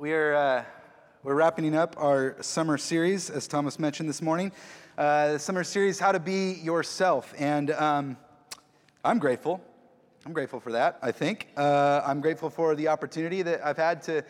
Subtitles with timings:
[0.00, 0.64] We are uh,
[1.24, 4.52] we're wrapping up our summer series, as Thomas mentioned this morning.
[4.96, 8.16] Uh, the summer series, "How to Be Yourself," and um,
[9.04, 9.60] I'm grateful.
[10.24, 11.00] I'm grateful for that.
[11.02, 14.22] I think uh, I'm grateful for the opportunity that I've had to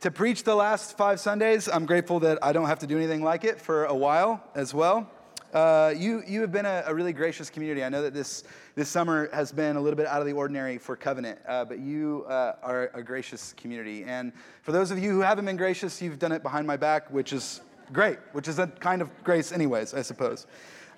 [0.00, 1.70] to preach the last five Sundays.
[1.70, 4.74] I'm grateful that I don't have to do anything like it for a while as
[4.74, 5.10] well.
[5.54, 7.84] Uh, you, you have been a, a, really gracious community.
[7.84, 8.42] I know that this,
[8.74, 11.78] this summer has been a little bit out of the ordinary for Covenant, uh, but
[11.78, 14.02] you uh, are a gracious community.
[14.02, 17.08] And for those of you who haven't been gracious, you've done it behind my back,
[17.08, 17.60] which is
[17.92, 20.48] great, which is a kind of grace, anyways, I suppose.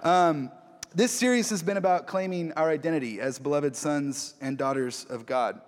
[0.03, 0.51] Um,
[0.95, 5.61] this series has been about claiming our identity as beloved sons and daughters of God.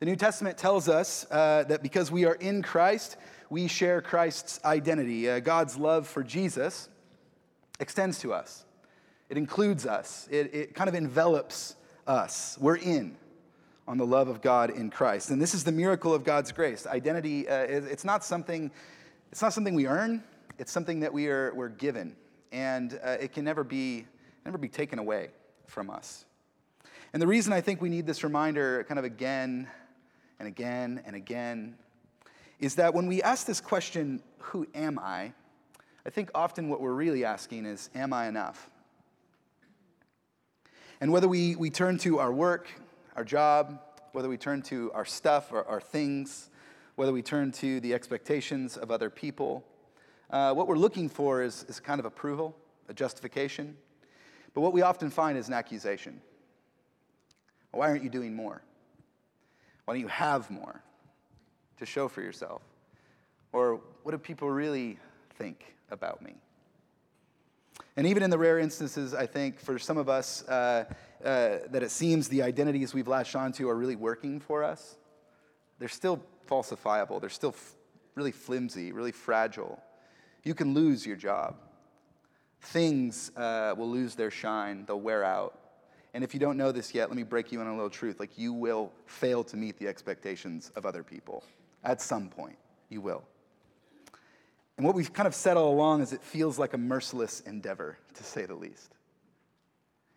[0.00, 3.18] The New Testament tells us uh, that because we are in Christ,
[3.50, 5.28] we share Christ's identity.
[5.28, 6.88] Uh, God's love for Jesus
[7.80, 8.64] extends to us,
[9.28, 11.76] it includes us, it, it kind of envelops
[12.06, 12.56] us.
[12.60, 13.16] We're in
[13.88, 15.30] on the love of God in Christ.
[15.30, 16.86] And this is the miracle of God's grace.
[16.86, 18.70] Identity, uh, it's, not something,
[19.30, 20.22] it's not something we earn,
[20.58, 22.16] it's something that we are, we're given.
[22.52, 24.06] And uh, it can never be,
[24.44, 25.28] never be taken away
[25.66, 26.24] from us.
[27.12, 29.68] And the reason I think we need this reminder kind of again
[30.38, 31.76] and again and again
[32.58, 35.32] is that when we ask this question, who am I?
[36.06, 38.70] I think often what we're really asking is, Am I enough?
[41.00, 42.68] And whether we, we turn to our work,
[43.16, 43.80] our job,
[44.12, 46.48] whether we turn to our stuff or our things,
[46.94, 49.64] whether we turn to the expectations of other people,
[50.30, 52.56] uh, what we're looking for is, is kind of approval,
[52.88, 53.76] a justification.
[54.54, 56.20] But what we often find is an accusation.
[57.72, 58.62] Why aren't you doing more?
[59.84, 60.80] Why don't you have more
[61.78, 62.62] to show for yourself?
[63.52, 64.98] Or what do people really
[65.38, 65.76] think?
[65.90, 66.34] about me.
[67.96, 70.84] And even in the rare instances, I think for some of us, uh,
[71.24, 74.96] uh, that it seems the identities we've latched onto are really working for us,
[75.78, 77.20] they're still falsifiable.
[77.20, 77.74] They're still f-
[78.14, 79.78] really flimsy, really fragile.
[80.44, 81.56] You can lose your job.
[82.60, 85.58] Things uh, will lose their shine, they'll wear out.
[86.14, 88.18] And if you don't know this yet, let me break you in a little truth.
[88.18, 91.44] Like, you will fail to meet the expectations of other people.
[91.84, 92.56] At some point,
[92.88, 93.22] you will.
[94.76, 97.96] And what we've kind of said all along is it feels like a merciless endeavor,
[98.14, 98.94] to say the least.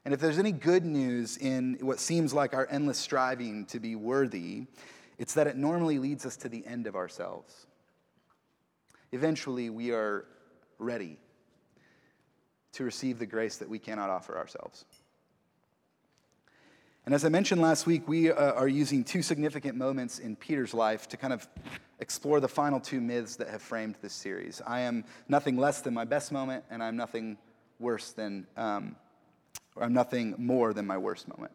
[0.06, 3.96] And if there's any good news in what seems like our endless striving to be
[3.96, 4.66] worthy,
[5.18, 7.68] it's that it normally leads us to the end of ourselves.
[9.12, 10.26] Eventually, we are
[10.78, 11.18] ready
[12.74, 14.86] to receive the grace that we cannot offer ourselves.
[17.06, 20.74] And as I mentioned last week, we uh, are using two significant moments in Peter's
[20.74, 21.48] life to kind of
[22.00, 24.62] explore the final two myths that have framed this series.
[24.66, 27.38] I am nothing less than my best moment, and I'm nothing
[27.80, 28.96] worse than, um,
[29.76, 31.52] or I'm nothing more than my worst moment.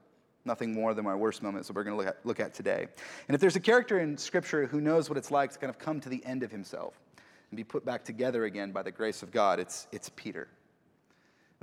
[0.46, 2.86] Nothing more than my worst moment, so we're going to look at, look at today.
[3.28, 5.78] And if there's a character in Scripture who knows what it's like to kind of
[5.78, 7.00] come to the end of himself
[7.50, 10.48] and be put back together again by the grace of God, it's, it's Peter.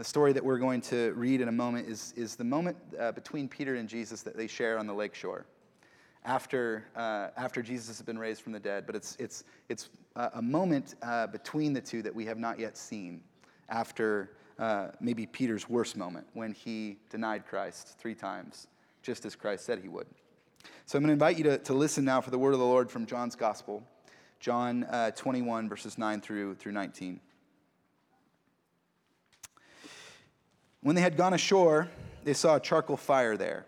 [0.01, 3.11] The story that we're going to read in a moment is, is the moment uh,
[3.11, 5.45] between Peter and Jesus that they share on the lake shore
[6.25, 10.41] after, uh, after Jesus has been raised from the dead, but it's, it's, it's a
[10.41, 13.21] moment uh, between the two that we have not yet seen
[13.69, 18.65] after uh, maybe Peter's worst moment when he denied Christ three times,
[19.03, 20.07] just as Christ said he would.
[20.87, 22.65] So I'm going to invite you to, to listen now for the word of the
[22.65, 23.83] Lord from John's Gospel,
[24.39, 27.19] John uh, 21, verses 9 through, through 19.
[30.81, 31.89] When they had gone ashore,
[32.23, 33.65] they saw a charcoal fire there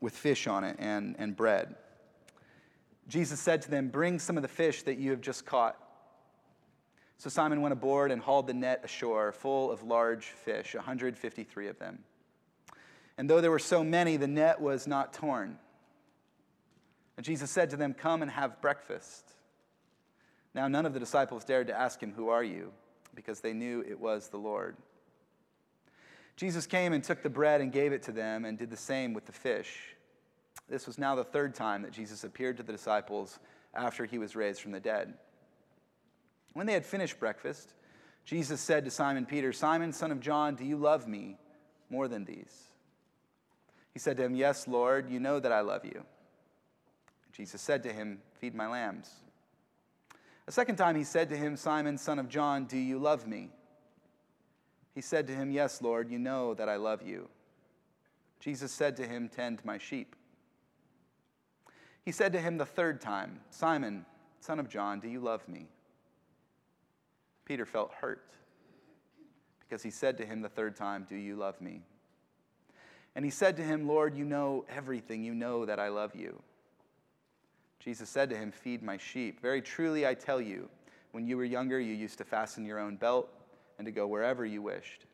[0.00, 1.74] with fish on it and, and bread.
[3.08, 5.76] Jesus said to them, Bring some of the fish that you have just caught.
[7.16, 11.78] So Simon went aboard and hauled the net ashore, full of large fish, 153 of
[11.78, 11.98] them.
[13.16, 15.58] And though there were so many, the net was not torn.
[17.16, 19.24] And Jesus said to them, Come and have breakfast.
[20.54, 22.72] Now, none of the disciples dared to ask him, Who are you?
[23.18, 24.76] because they knew it was the Lord.
[26.38, 29.12] Jesus came and took the bread and gave it to them, and did the same
[29.12, 29.76] with the fish.
[30.68, 33.40] This was now the third time that Jesus appeared to the disciples
[33.74, 35.14] after he was raised from the dead.
[36.52, 37.74] When they had finished breakfast,
[38.24, 41.38] Jesus said to Simon Peter, Simon, son of John, do you love me
[41.90, 42.68] more than these?
[43.92, 46.04] He said to him, Yes, Lord, you know that I love you.
[47.32, 49.10] Jesus said to him, Feed my lambs.
[50.46, 53.50] A second time he said to him, Simon, son of John, do you love me?
[54.98, 57.28] He said to him, Yes, Lord, you know that I love you.
[58.40, 60.16] Jesus said to him, Tend my sheep.
[62.04, 64.04] He said to him the third time, Simon,
[64.40, 65.68] son of John, do you love me?
[67.44, 68.24] Peter felt hurt
[69.60, 71.82] because he said to him the third time, Do you love me?
[73.14, 75.22] And he said to him, Lord, you know everything.
[75.22, 76.42] You know that I love you.
[77.78, 79.40] Jesus said to him, Feed my sheep.
[79.40, 80.68] Very truly, I tell you,
[81.12, 83.32] when you were younger, you used to fasten your own belt
[83.78, 85.06] and to go wherever you wished.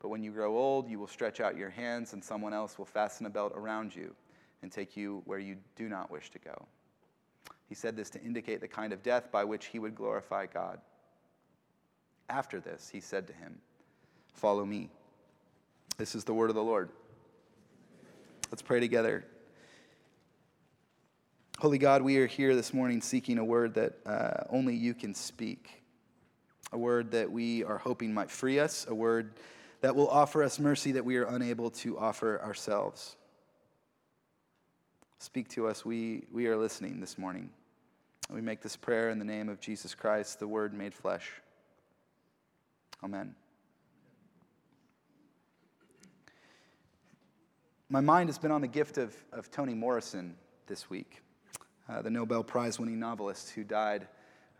[0.00, 2.86] But when you grow old, you will stretch out your hands, and someone else will
[2.86, 4.14] fasten a belt around you
[4.62, 6.66] and take you where you do not wish to go.
[7.68, 10.80] He said this to indicate the kind of death by which he would glorify God.
[12.28, 13.58] After this, he said to him,
[14.34, 14.90] Follow me.
[15.98, 16.90] This is the word of the Lord.
[18.50, 19.24] Let's pray together.
[21.58, 25.14] Holy God, we are here this morning seeking a word that uh, only you can
[25.14, 25.79] speak,
[26.72, 29.32] a word that we are hoping might free us, a word
[29.80, 33.16] that will offer us mercy that we are unable to offer ourselves.
[35.18, 35.84] Speak to us.
[35.84, 37.50] We, we are listening this morning.
[38.30, 41.30] We make this prayer in the name of Jesus Christ, the Word made flesh.
[43.02, 43.34] Amen.
[47.88, 50.36] My mind has been on the gift of, of Toni Morrison
[50.68, 51.22] this week,
[51.88, 54.06] uh, the Nobel Prize winning novelist who died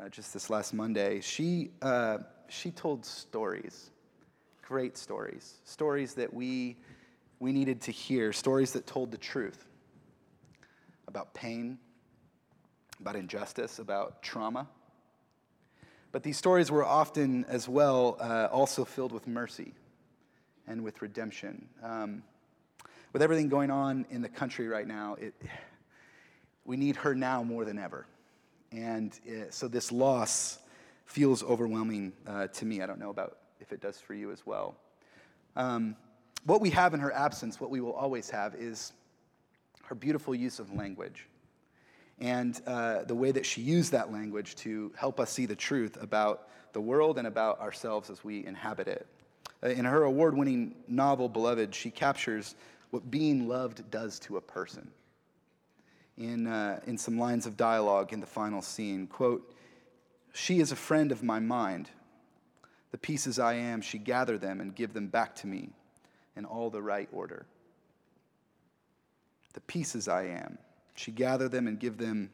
[0.01, 1.21] uh, just this last Monday.
[1.21, 2.19] She, uh,
[2.49, 3.91] she told stories,
[4.63, 6.77] great stories, stories that we,
[7.39, 9.67] we needed to hear, stories that told the truth
[11.07, 11.79] about pain,
[13.01, 14.69] about injustice, about trauma.
[16.13, 19.75] But these stories were often, as well, uh, also filled with mercy
[20.67, 21.69] and with redemption.
[21.83, 22.23] Um,
[23.13, 25.35] with everything going on in the country right now, it,
[26.65, 28.07] we need her now more than ever.
[28.73, 30.59] And uh, so this loss
[31.07, 32.83] feels overwhelming uh, to me.
[32.83, 34.77] I don't know about if it does for you as well.
[35.57, 35.97] Um,
[36.45, 38.93] what we have in her absence, what we will always have, is
[39.85, 41.27] her beautiful use of language
[42.21, 46.01] and uh, the way that she used that language to help us see the truth
[46.01, 49.07] about the world and about ourselves as we inhabit it.
[49.63, 52.55] Uh, in her award winning novel, Beloved, she captures
[52.91, 54.91] what being loved does to a person.
[56.21, 59.53] In, uh, in some lines of dialogue in the final scene, quote,
[60.33, 61.91] She is a friend of my mind.
[62.93, 65.71] The pieces I am, she gather them and give them back to me
[66.37, 67.47] in all the right order
[69.53, 70.59] the pieces I am.
[70.95, 72.31] She gather them and give them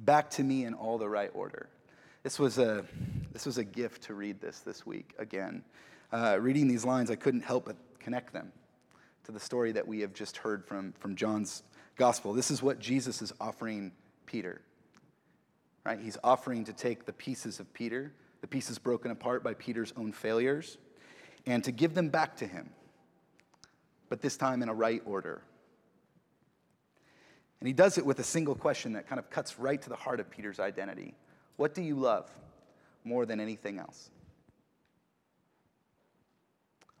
[0.00, 1.68] back to me in all the right order.
[2.22, 2.84] This was a,
[3.32, 5.62] this was a gift to read this this week again.
[6.12, 8.52] Uh, reading these lines, I couldn't help but connect them
[9.24, 11.62] to the story that we have just heard from, from John's
[11.96, 12.32] gospel.
[12.32, 13.92] This is what Jesus is offering
[14.26, 14.60] Peter.
[15.84, 15.98] Right?
[16.00, 20.12] He's offering to take the pieces of Peter, the pieces broken apart by Peter's own
[20.12, 20.78] failures,
[21.46, 22.70] and to give them back to him,
[24.08, 25.42] but this time in a right order
[27.62, 29.94] and he does it with a single question that kind of cuts right to the
[29.94, 31.14] heart of Peter's identity
[31.58, 32.28] What do you love
[33.04, 34.10] more than anything else?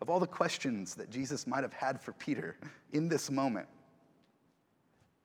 [0.00, 2.56] Of all the questions that Jesus might have had for Peter
[2.92, 3.66] in this moment,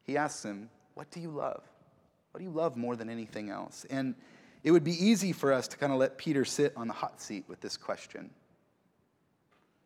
[0.07, 1.63] he asks him, What do you love?
[2.31, 3.85] What do you love more than anything else?
[3.89, 4.15] And
[4.63, 7.21] it would be easy for us to kind of let Peter sit on the hot
[7.21, 8.31] seat with this question.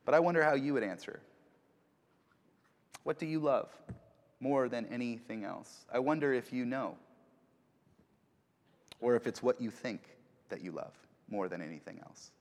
[0.06, 1.19] But I wonder how you would answer.
[3.03, 3.69] What do you love?
[4.41, 5.85] more than anything else.
[5.94, 6.97] I wonder if you know,
[9.00, 10.01] or if it's what you think
[10.50, 10.94] that you love
[11.29, 12.31] more than anything else.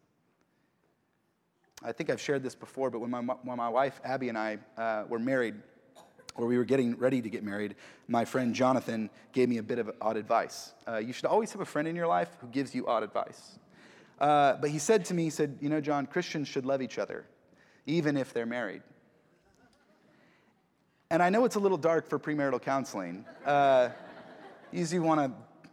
[1.84, 4.58] I think I've shared this before, but when my, when my wife Abby and I
[4.76, 5.54] uh, were married,
[6.40, 7.76] or we were getting ready to get married,
[8.08, 10.72] my friend Jonathan gave me a bit of odd advice.
[10.88, 13.58] Uh, you should always have a friend in your life who gives you odd advice.
[14.18, 16.98] Uh, but he said to me, he said, You know, John, Christians should love each
[16.98, 17.24] other,
[17.86, 18.82] even if they're married.
[21.10, 23.24] And I know it's a little dark for premarital counseling.
[23.44, 23.90] Uh,
[24.72, 25.32] usually want to,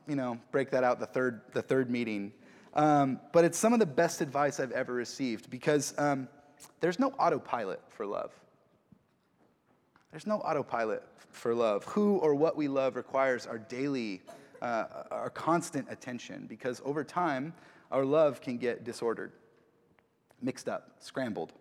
[0.09, 2.33] you know, break that out the third, the third meeting.
[2.73, 6.27] Um, but it's some of the best advice I've ever received because um,
[6.79, 8.31] there's no autopilot for love.
[10.17, 11.83] There's no autopilot for love.
[11.83, 14.23] Who or what we love requires our daily,
[14.63, 17.53] uh, our constant attention because over time,
[17.91, 19.31] our love can get disordered,
[20.41, 21.53] mixed up, scrambled.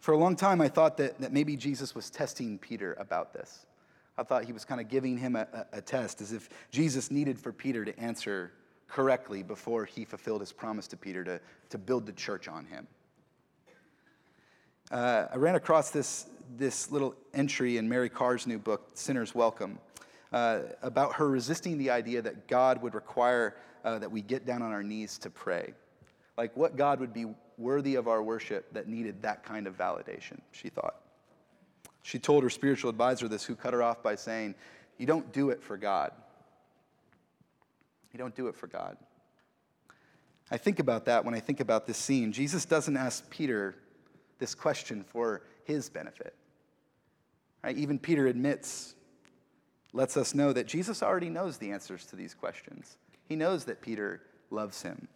[0.00, 3.64] For a long time, I thought that, that maybe Jesus was testing Peter about this.
[4.18, 7.10] I thought he was kind of giving him a, a, a test, as if Jesus
[7.10, 8.52] needed for Peter to answer
[8.86, 11.40] correctly before he fulfilled his promise to Peter to,
[11.70, 12.86] to build the church on him.
[14.90, 16.26] Uh, I ran across this,
[16.56, 19.78] this little entry in Mary Karr's new book, Sinner's Welcome,
[20.32, 24.62] uh, about her resisting the idea that God would require uh, that we get down
[24.62, 25.74] on our knees to pray.
[26.36, 27.26] Like what God would be
[27.58, 30.96] worthy of our worship that needed that kind of validation, she thought.
[32.02, 34.54] She told her spiritual advisor this, who cut her off by saying,
[34.98, 36.12] You don't do it for God.
[38.12, 38.96] You don't do it for God.
[40.50, 42.32] I think about that when I think about this scene.
[42.32, 43.76] Jesus doesn't ask Peter
[44.38, 46.34] this question for his benefit.
[47.62, 47.76] Right?
[47.76, 48.94] Even Peter admits
[49.92, 52.96] lets us know that Jesus already knows the answers to these questions.
[53.28, 55.08] He knows that Peter loves him.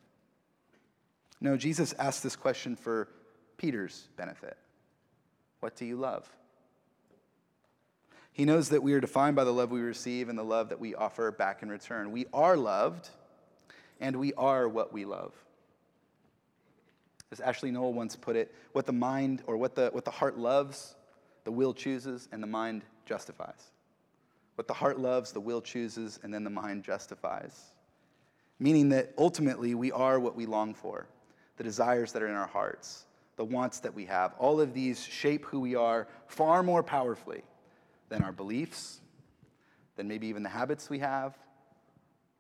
[1.41, 3.09] No, Jesus asked this question for
[3.57, 4.57] Peter's benefit
[5.61, 6.29] What do you love?
[8.33, 10.81] He knows that we are defined by the love we receive and the love that
[10.81, 12.11] we offer back in return.
[12.11, 13.09] We are loved,
[14.01, 15.33] and we are what we love.
[17.35, 20.39] As Ashley Null once put it, what the mind or what the, what the heart
[20.39, 20.95] loves,
[21.43, 23.73] the will chooses, and the mind justifies.
[24.55, 27.73] What the heart loves, the will chooses, and then the mind justifies.
[28.61, 31.09] Meaning that ultimately we are what we long for,
[31.57, 34.33] the desires that are in our hearts, the wants that we have.
[34.39, 37.43] All of these shape who we are far more powerfully
[38.11, 39.01] than our beliefs,
[39.97, 41.37] than maybe even the habits we have,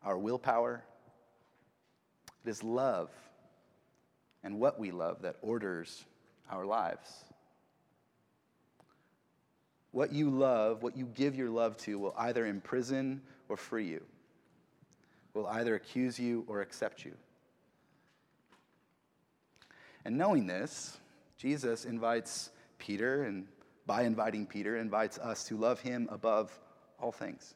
[0.05, 0.85] our willpower.
[2.45, 3.11] It is love
[4.45, 6.05] and what we love that orders
[6.51, 7.25] our lives.
[9.91, 14.03] What you love, what you give your love to, will either imprison or free you,
[15.33, 17.13] will either accuse you or accept you.
[20.05, 20.99] And knowing this,
[21.39, 23.47] Jesus invites Peter and
[23.87, 26.59] by inviting Peter, invites us to love him above
[27.01, 27.55] all things.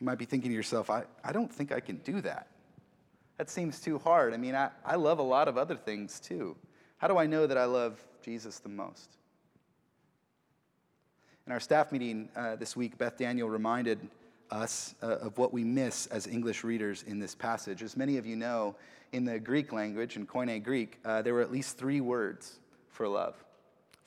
[0.00, 2.48] You might be thinking to yourself, I, I don't think I can do that.
[3.36, 4.34] That seems too hard.
[4.34, 6.56] I mean, I, I love a lot of other things too.
[6.98, 9.16] How do I know that I love Jesus the most?
[11.46, 13.98] In our staff meeting uh, this week, Beth Daniel reminded
[14.50, 17.82] us uh, of what we miss as English readers in this passage.
[17.82, 18.74] As many of you know,
[19.12, 22.58] in the Greek language, in Koine Greek, uh, there were at least three words
[22.90, 23.34] for love,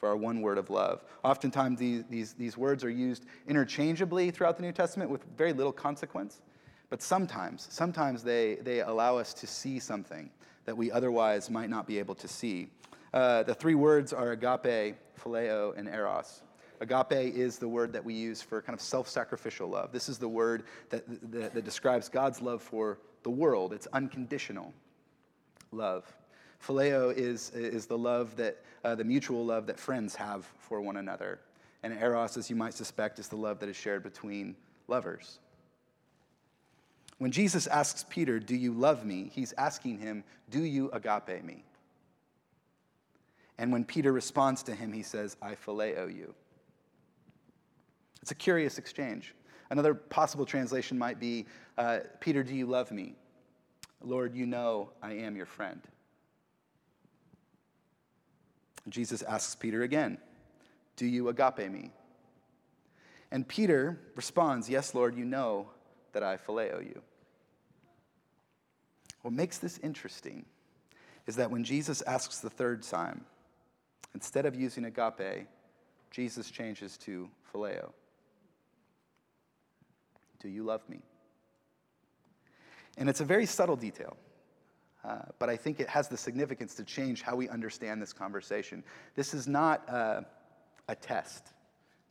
[0.02, 1.06] for our one word of love.
[1.24, 5.72] Oftentimes, these, these, these words are used interchangeably throughout the New Testament with very little
[5.72, 6.42] consequence.
[6.90, 10.32] But sometimes, sometimes they, they allow us to see something
[10.66, 12.68] that we otherwise might not be able to see.
[13.14, 16.42] Uh, the three words are agape, phileo, and eros.
[16.80, 19.92] Agape is the word that we use for kind of self sacrificial love.
[19.92, 23.72] This is the word that, that, that, describes God's love for the world.
[23.72, 24.74] It's unconditional
[25.72, 26.12] love.
[26.66, 30.98] Phileo is, is the love that, uh, the mutual love that friends have for one
[30.98, 31.40] another.
[31.84, 34.56] And eros, as you might suspect, is the love that is shared between
[34.88, 35.40] lovers.
[37.18, 39.32] When Jesus asks Peter, Do you love me?
[39.34, 41.64] he's asking him, Do you agape me?
[43.58, 46.34] And when Peter responds to him, he says, I phileo you.
[48.22, 49.34] It's a curious exchange.
[49.70, 51.46] Another possible translation might be
[51.78, 53.16] uh, Peter, do you love me?
[54.04, 55.82] Lord, you know I am your friend.
[58.90, 60.18] Jesus asks Peter again,
[60.96, 61.92] Do you agape me?
[63.32, 65.70] And Peter responds, Yes, Lord, you know
[66.14, 67.02] that I phileo you.
[69.22, 70.46] What makes this interesting
[71.28, 73.24] is that when Jesus asks the third time,
[74.14, 75.48] instead of using agape,
[76.10, 77.92] Jesus changes to phileo.
[80.40, 81.00] Do you love me?
[82.98, 84.18] And it's a very subtle detail,
[85.04, 88.84] uh, but I think it has the significance to change how we understand this conversation.
[89.16, 90.22] This is not uh,
[90.88, 91.48] a test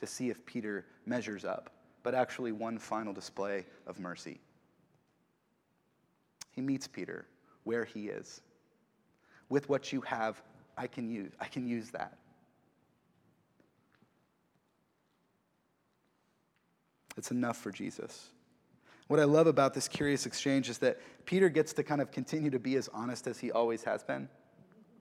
[0.01, 1.71] to see if Peter measures up,
[2.03, 4.41] but actually one final display of mercy.
[6.53, 7.27] He meets Peter
[7.65, 8.41] where he is.
[9.49, 10.43] With what you have,
[10.77, 12.17] I can use, I can use that.
[17.17, 18.31] It's enough for Jesus.
[19.11, 22.49] What I love about this curious exchange is that Peter gets to kind of continue
[22.49, 24.29] to be as honest as he always has been,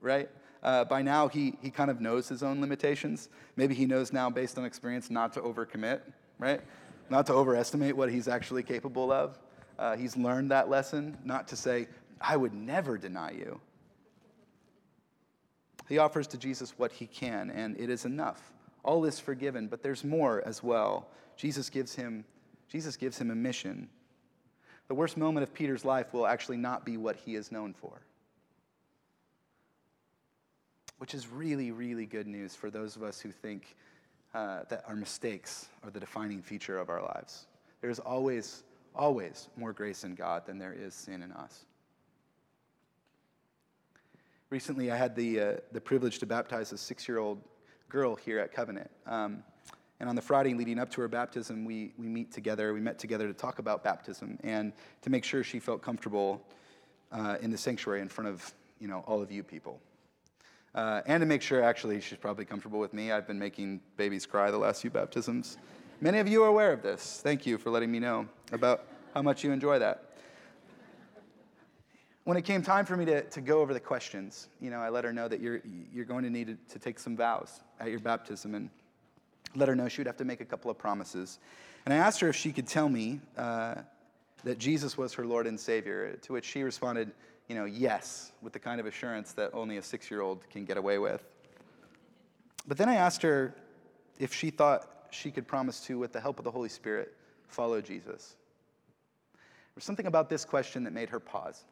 [0.00, 0.28] right?
[0.64, 3.28] Uh, by now, he, he kind of knows his own limitations.
[3.54, 6.00] Maybe he knows now, based on experience, not to overcommit,
[6.40, 6.60] right?
[7.08, 9.38] Not to overestimate what he's actually capable of.
[9.78, 11.86] Uh, he's learned that lesson, not to say,
[12.20, 13.60] I would never deny you.
[15.88, 18.50] He offers to Jesus what he can, and it is enough.
[18.82, 21.10] All is forgiven, but there's more as well.
[21.36, 22.24] Jesus gives him,
[22.68, 23.88] Jesus gives him a mission.
[24.90, 27.92] The worst moment of Peter's life will actually not be what he is known for.
[30.98, 33.76] Which is really, really good news for those of us who think
[34.34, 37.46] uh, that our mistakes are the defining feature of our lives.
[37.80, 41.66] There's always, always more grace in God than there is sin in us.
[44.50, 47.38] Recently, I had the, uh, the privilege to baptize a six year old
[47.88, 48.90] girl here at Covenant.
[49.06, 49.44] Um,
[50.00, 52.72] and on the Friday leading up to her baptism, we, we meet together.
[52.72, 56.42] We met together to talk about baptism and to make sure she felt comfortable
[57.12, 59.78] uh, in the sanctuary in front of you know all of you people.
[60.74, 63.12] Uh, and to make sure, actually, she's probably comfortable with me.
[63.12, 65.58] I've been making babies cry the last few baptisms.
[66.00, 67.20] Many of you are aware of this.
[67.22, 70.14] Thank you for letting me know about how much you enjoy that.
[72.24, 74.88] when it came time for me to, to go over the questions, you know, I
[74.88, 75.60] let her know that you're,
[75.92, 78.70] you're going to need to, to take some vows at your baptism and
[79.54, 81.38] let her know she would have to make a couple of promises.
[81.84, 83.76] And I asked her if she could tell me uh,
[84.44, 87.10] that Jesus was her Lord and Savior, to which she responded,
[87.48, 90.64] you know, yes, with the kind of assurance that only a six year old can
[90.64, 91.22] get away with.
[92.68, 93.54] But then I asked her
[94.18, 97.14] if she thought she could promise to, with the help of the Holy Spirit,
[97.48, 98.36] follow Jesus.
[99.34, 101.64] There was something about this question that made her pause.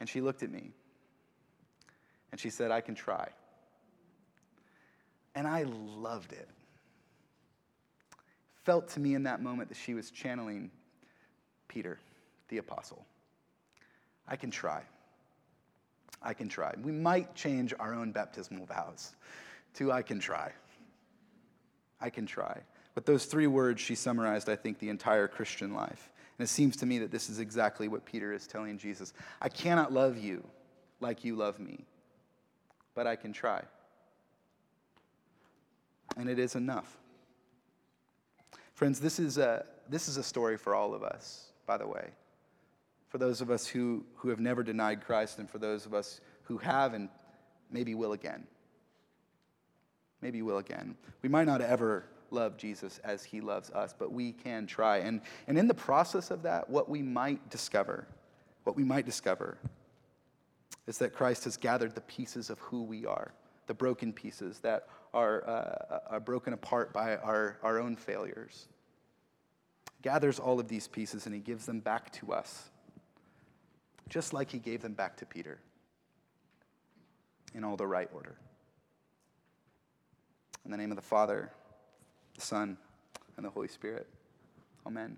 [0.00, 0.72] And she looked at me
[2.32, 3.28] and she said, I can try.
[5.34, 6.48] And I loved it.
[8.64, 10.70] Felt to me in that moment that she was channeling
[11.68, 11.98] Peter,
[12.48, 13.04] the apostle.
[14.28, 14.82] I can try.
[16.22, 16.74] I can try.
[16.82, 19.14] We might change our own baptismal vows
[19.74, 20.52] to I can try.
[22.00, 22.60] I can try.
[22.94, 26.10] But those three words, she summarized, I think, the entire Christian life.
[26.38, 29.12] And it seems to me that this is exactly what Peter is telling Jesus.
[29.40, 30.44] I cannot love you
[31.00, 31.84] like you love me,
[32.94, 33.62] but I can try.
[36.16, 36.98] And it is enough.
[38.74, 42.10] Friends, this is a, this is a story for all of us, by the way.
[43.08, 46.20] For those of us who, who have never denied Christ, and for those of us
[46.44, 47.08] who have and
[47.70, 48.46] maybe will again.
[50.20, 50.96] Maybe will again.
[51.22, 54.98] We might not ever love Jesus as he loves us, but we can try.
[54.98, 58.06] And, and in the process of that, what we might discover,
[58.64, 59.58] what we might discover
[60.86, 63.32] is that Christ has gathered the pieces of who we are,
[63.66, 68.66] the broken pieces that are, uh, are broken apart by our, our own failures.
[70.02, 72.70] Gathers all of these pieces and he gives them back to us,
[74.08, 75.58] just like he gave them back to Peter
[77.54, 78.36] in all the right order.
[80.64, 81.50] In the name of the Father,
[82.34, 82.76] the Son,
[83.36, 84.06] and the Holy Spirit.
[84.86, 85.16] Amen.